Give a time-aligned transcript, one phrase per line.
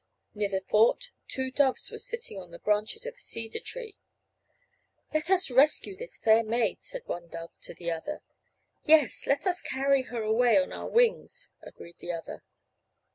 [0.33, 3.99] Near the fort two doves were sitting on the branches of a cedar tree.
[5.13, 8.21] "Let us rescue this fair maid," said one dove to the other.
[8.83, 12.41] "Yes, let us carry her away on our wings," agreed the other.